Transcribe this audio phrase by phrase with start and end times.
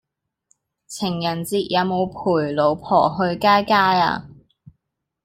[0.87, 4.25] 情人節有無陪老婆去街街呀